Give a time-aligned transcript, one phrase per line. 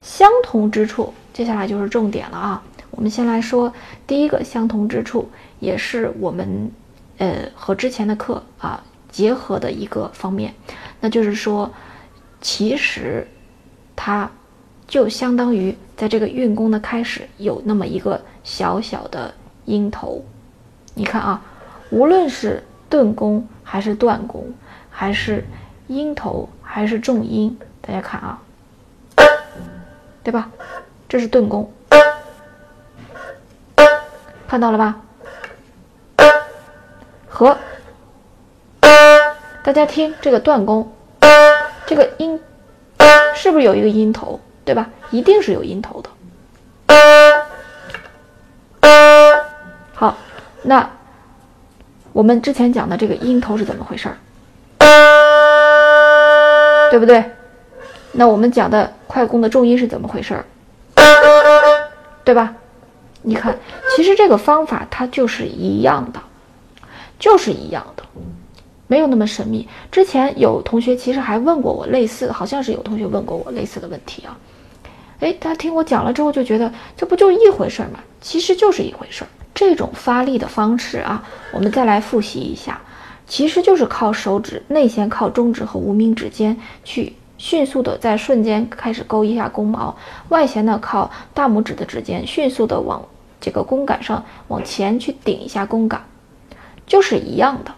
[0.00, 2.62] 相同之处，接下来就是重点了啊！
[2.90, 3.72] 我们先来说
[4.06, 6.70] 第一个相同之处，也是我们
[7.18, 10.54] 呃和之前的课啊结合的一个方面，
[11.00, 11.72] 那就是说，
[12.40, 13.26] 其实
[13.94, 14.30] 它
[14.86, 19.34] 就相当于在这个运弓的开始有那么一个小小的
[19.66, 20.24] 音头。
[20.94, 21.42] 你看啊，
[21.90, 24.52] 无论是顿弓还是断弓，
[24.90, 25.44] 还是
[25.86, 28.42] 音头还是重音，大家看啊。
[30.22, 30.50] 对吧？
[31.08, 31.72] 这是顿弓，
[34.46, 34.96] 看到了吧？
[37.28, 37.56] 和
[39.62, 40.92] 大家听这个断弓，
[41.86, 42.38] 这个音
[43.34, 44.38] 是不是有一个音头？
[44.64, 44.90] 对吧？
[45.10, 46.10] 一定是有音头的。
[49.94, 50.16] 好，
[50.62, 50.90] 那
[52.12, 54.18] 我们之前讲的这个音头是怎么回事儿？
[56.90, 57.24] 对不对？
[58.12, 60.44] 那我们讲的快弓的重音是怎么回事儿？
[62.24, 62.54] 对吧？
[63.22, 63.58] 你看，
[63.96, 66.20] 其实这个方法它就是一样的，
[67.18, 68.04] 就是一样的，
[68.86, 69.66] 没有那么神秘。
[69.90, 74.36] 之前有同学其实还问过我类似，好像是有同学问过我类似的问题啊。
[75.20, 77.98] 哎，他听我讲了之后就觉得这不就一回事儿吗？
[78.20, 79.28] 其实就是一回事儿。
[79.54, 82.80] 这种发力的方式啊，我们再来复习一下，
[83.26, 87.14] 其实就是靠手指内弦靠中指和无名指尖去。
[87.38, 89.96] 迅速的在瞬间开始勾一下弓毛，
[90.28, 93.02] 外弦呢靠大拇指的指尖迅速的往
[93.40, 96.02] 这个弓杆上往前去顶一下弓杆，
[96.86, 97.72] 就是一样的。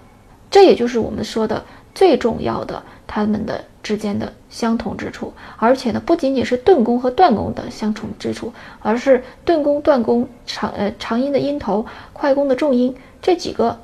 [0.51, 5.33] 这也就是我们说的最重要的它们的之间的相同之处。
[5.59, 13.79] 而且呢，不仅仅是顿弓和断弓的相同之处，而是顿弓、断弓、长呃长音的音头、快弓的重音这几个。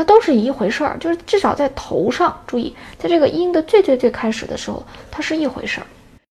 [0.00, 5.86] 它都是一回事儿，就是至少在头上，注意，在这个音的最最最开始的时候，它是一回事儿。